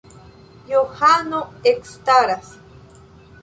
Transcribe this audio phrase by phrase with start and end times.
[0.69, 1.41] Johano
[1.73, 2.47] ekstaras.